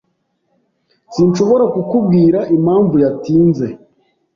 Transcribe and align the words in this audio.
Sinshobora 1.13 1.65
kukubwira 1.73 2.39
impamvu 2.55 2.95
yatinze. 3.03 3.67